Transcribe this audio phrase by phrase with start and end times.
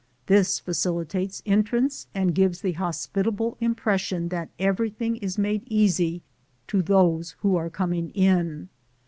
[0.25, 6.23] This facilitates entrance and gives the hospitable impression that everything is made easy
[6.69, 8.69] to those who are coming in.